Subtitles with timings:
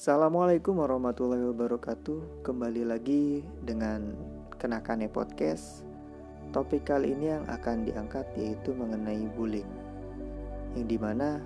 [0.00, 2.40] Assalamualaikum warahmatullahi wabarakatuh.
[2.40, 4.16] Kembali lagi dengan
[4.56, 5.84] Kenakane Podcast.
[6.56, 9.68] Topik kali ini yang akan diangkat yaitu mengenai bullying.
[10.72, 11.44] Yang di mana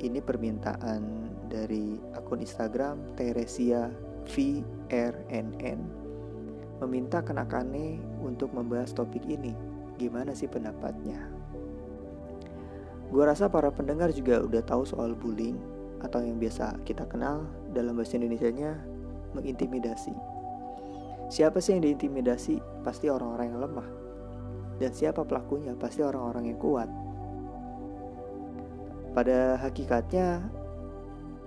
[0.00, 3.92] ini permintaan dari akun Instagram Teresia
[4.32, 5.80] VRNN
[6.80, 9.52] Meminta Kenakane untuk membahas topik ini.
[10.00, 11.20] Gimana sih pendapatnya?
[13.12, 15.73] Gue rasa para pendengar juga udah tahu soal bullying
[16.04, 18.76] atau yang biasa kita kenal dalam bahasa Indonesia-nya
[19.32, 20.12] mengintimidasi.
[21.32, 22.60] Siapa sih yang diintimidasi?
[22.84, 23.88] Pasti orang-orang yang lemah.
[24.76, 25.72] Dan siapa pelakunya?
[25.72, 26.88] Pasti orang-orang yang kuat.
[29.16, 30.44] Pada hakikatnya,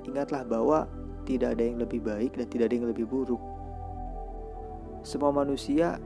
[0.10, 0.90] ingatlah bahwa
[1.28, 3.40] tidak ada yang lebih baik dan tidak ada yang lebih buruk.
[5.06, 6.02] Semua manusia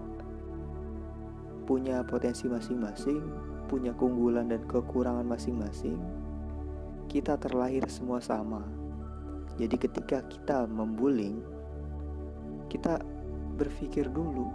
[1.64, 3.22] punya potensi masing-masing,
[3.72, 6.21] punya keunggulan dan kekurangan masing-masing
[7.12, 8.64] kita terlahir semua sama.
[9.60, 11.44] Jadi ketika kita membuling,
[12.72, 13.04] kita
[13.60, 14.48] berpikir dulu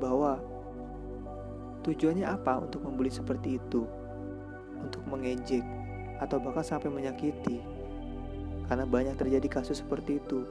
[0.00, 0.40] bahwa
[1.84, 3.84] tujuannya apa untuk membuli seperti itu?
[4.80, 5.60] Untuk mengejek
[6.24, 7.60] atau bahkan sampai menyakiti.
[8.72, 10.48] Karena banyak terjadi kasus seperti itu.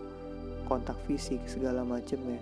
[0.70, 2.38] Kontak fisik segala macamnya.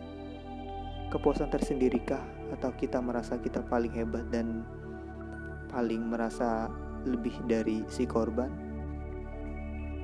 [1.07, 2.21] Kepuasan tersendirikah
[2.59, 4.67] atau kita merasa kita paling hebat dan
[5.71, 6.67] paling merasa
[7.03, 8.49] lebih dari si korban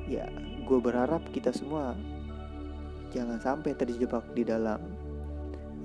[0.10, 0.28] ya
[0.66, 1.96] gue berharap kita semua
[3.10, 4.80] jangan sampai terjebak di dalam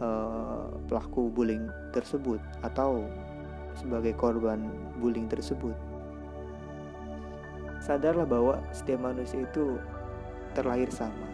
[0.00, 3.06] uh, pelaku bullying tersebut atau
[3.74, 4.62] sebagai korban
[5.02, 5.74] bullying tersebut.
[7.82, 9.76] Sadarlah bahwa setiap manusia itu
[10.56, 11.26] terlahir sama.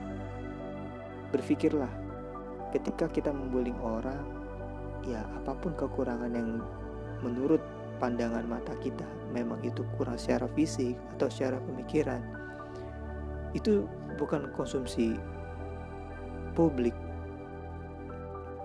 [1.30, 1.90] Berpikirlah
[2.74, 4.18] ketika kita membullying orang
[5.06, 6.58] ya apa pun kekurangan yang
[7.22, 7.62] menurut
[8.00, 12.24] pandangan mata kita memang itu kurang secara fisik atau secara pemikiran.
[13.52, 13.86] Itu
[14.18, 15.14] bukan konsumsi
[16.56, 16.96] publik.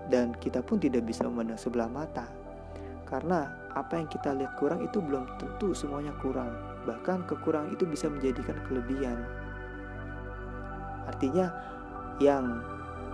[0.06, 2.26] Dan kita pun tidak bisa memandang sebelah mata.
[3.06, 6.50] Karena apa yang kita lihat kurang itu belum tentu semuanya kurang.
[6.86, 9.18] Bahkan kekurangan itu bisa menjadikan kelebihan.
[11.06, 11.50] Artinya
[12.18, 12.62] yang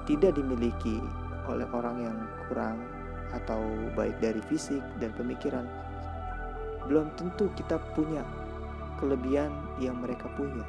[0.05, 1.01] tidak dimiliki
[1.49, 2.19] oleh orang yang
[2.49, 2.79] kurang
[3.33, 3.61] atau
[3.97, 5.65] baik dari fisik dan pemikiran
[6.87, 8.23] belum tentu kita punya
[8.99, 9.51] kelebihan
[9.83, 10.63] yang mereka punya.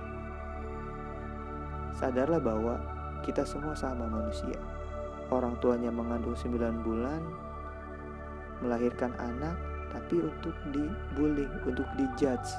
[1.94, 2.82] Sadarlah bahwa
[3.22, 4.58] kita semua sama manusia.
[5.30, 7.22] Orang tuanya mengandung 9 bulan,
[8.60, 9.56] melahirkan anak,
[9.94, 12.50] tapi untuk dibullying, untuk dijudge.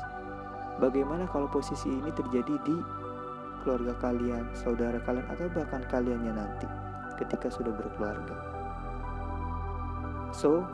[0.79, 2.77] Bagaimana kalau posisi ini terjadi di
[3.63, 6.67] keluarga kalian, saudara kalian, atau bahkan kaliannya nanti
[7.19, 8.35] ketika sudah berkeluarga?
[10.35, 10.67] So,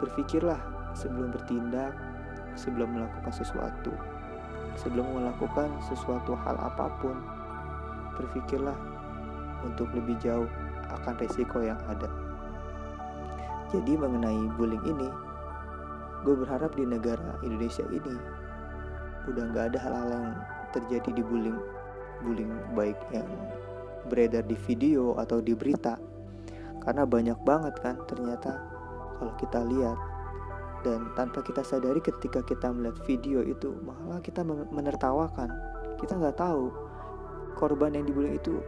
[0.00, 0.60] berpikirlah
[1.00, 1.96] sebelum bertindak,
[2.60, 3.92] sebelum melakukan sesuatu.
[4.76, 7.16] Sebelum melakukan sesuatu hal apa pun,
[8.20, 8.76] berpikirlah
[9.64, 10.48] untuk lebih jauh
[10.92, 12.08] akan resiko yang ada.
[13.72, 15.08] Jadi mengenai bullying ini,
[16.26, 18.14] gue berharap di negara Indonesia ini
[19.28, 20.28] udah nggak ada hal-hal yang
[20.74, 21.60] terjadi di bullying,
[22.24, 23.28] bullying baik yang
[24.10, 25.96] beredar di video atau di berita,
[26.82, 28.58] karena banyak banget kan ternyata
[29.20, 29.98] kalau kita lihat
[30.80, 35.52] dan tanpa kita sadari ketika kita melihat video itu malah kita menertawakan.
[36.00, 36.72] Kita nggak tahu
[37.60, 38.64] korban yang dibully itu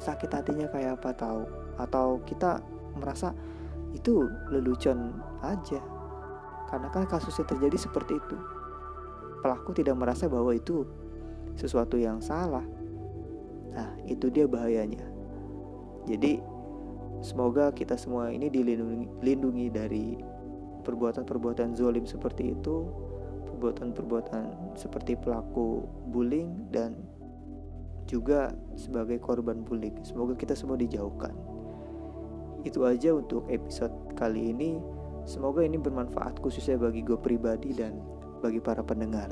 [0.00, 1.44] sakit hatinya kayak apa tahu.
[1.76, 2.64] Atau kita
[2.96, 3.36] merasa
[3.92, 5.12] itu lelucon
[5.44, 5.80] aja.
[6.72, 8.36] Karena kan kasusnya terjadi seperti itu.
[9.44, 10.88] Pelaku tidak merasa bahwa itu
[11.60, 12.64] sesuatu yang salah.
[13.76, 15.04] Nah itu dia bahayanya.
[16.08, 16.40] Jadi
[17.20, 20.31] semoga kita semua ini dilindungi dari
[20.82, 22.86] perbuatan-perbuatan zolim seperti itu,
[23.48, 26.98] perbuatan-perbuatan seperti pelaku bullying dan
[28.10, 30.02] juga sebagai korban bullying.
[30.02, 31.32] Semoga kita semua dijauhkan.
[32.62, 34.78] Itu aja untuk episode kali ini.
[35.22, 38.02] Semoga ini bermanfaat khususnya bagi gue pribadi dan
[38.42, 39.30] bagi para pendengar.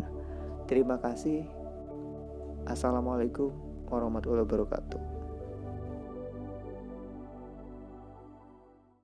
[0.70, 1.42] Terima kasih.
[2.70, 3.50] Assalamualaikum
[3.90, 5.09] warahmatullahi wabarakatuh.